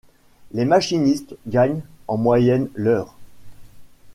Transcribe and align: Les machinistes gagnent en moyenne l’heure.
Les 0.53 0.65
machinistes 0.65 1.35
gagnent 1.45 1.83
en 2.07 2.17
moyenne 2.17 2.69
l’heure. 2.73 3.13